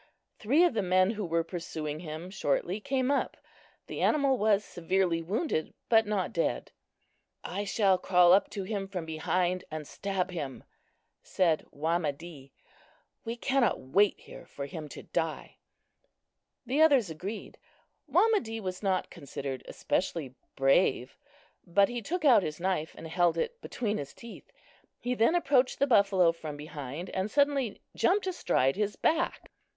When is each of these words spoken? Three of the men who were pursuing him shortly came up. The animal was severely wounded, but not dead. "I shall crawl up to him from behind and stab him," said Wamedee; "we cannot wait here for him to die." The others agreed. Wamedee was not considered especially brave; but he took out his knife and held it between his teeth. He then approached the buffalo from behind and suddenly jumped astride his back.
Three 0.39 0.63
of 0.63 0.73
the 0.73 0.81
men 0.81 1.11
who 1.11 1.23
were 1.23 1.43
pursuing 1.43 1.99
him 1.99 2.31
shortly 2.31 2.79
came 2.79 3.11
up. 3.11 3.37
The 3.85 4.01
animal 4.01 4.35
was 4.35 4.65
severely 4.65 5.21
wounded, 5.21 5.75
but 5.89 6.07
not 6.07 6.33
dead. 6.33 6.71
"I 7.43 7.65
shall 7.65 7.99
crawl 7.99 8.33
up 8.33 8.49
to 8.49 8.63
him 8.63 8.87
from 8.87 9.05
behind 9.05 9.63
and 9.69 9.87
stab 9.87 10.31
him," 10.31 10.63
said 11.21 11.67
Wamedee; 11.69 12.51
"we 13.25 13.35
cannot 13.35 13.79
wait 13.79 14.19
here 14.19 14.47
for 14.47 14.65
him 14.65 14.89
to 14.89 15.03
die." 15.03 15.57
The 16.65 16.81
others 16.81 17.11
agreed. 17.11 17.59
Wamedee 18.07 18.59
was 18.59 18.81
not 18.81 19.11
considered 19.11 19.61
especially 19.67 20.33
brave; 20.55 21.15
but 21.63 21.89
he 21.89 22.01
took 22.01 22.25
out 22.25 22.41
his 22.41 22.59
knife 22.59 22.95
and 22.97 23.05
held 23.07 23.37
it 23.37 23.61
between 23.61 23.99
his 23.99 24.15
teeth. 24.15 24.51
He 24.99 25.13
then 25.13 25.35
approached 25.35 25.77
the 25.77 25.85
buffalo 25.85 26.31
from 26.31 26.57
behind 26.57 27.11
and 27.11 27.29
suddenly 27.29 27.79
jumped 27.95 28.25
astride 28.25 28.75
his 28.75 28.95
back. 28.95 29.51